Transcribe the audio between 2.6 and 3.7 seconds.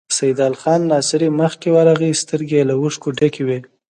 يې له اوښکو ډکې وې.